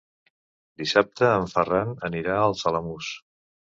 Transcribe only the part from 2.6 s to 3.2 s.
Alamús.